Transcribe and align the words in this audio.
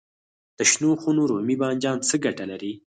د 0.57 0.59
شنو 0.71 0.91
خونو 1.01 1.21
رومي 1.31 1.55
بانجان 1.61 1.97
څه 2.09 2.15
ګټه 2.25 2.43
لري؟ 2.51 2.71